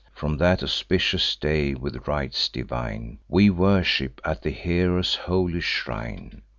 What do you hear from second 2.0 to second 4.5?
rites divine, We worship at the